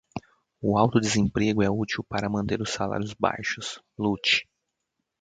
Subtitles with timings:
[0.63, 3.83] O alto desemprego é útil para manter os salários baixos.
[3.95, 4.49] Lute.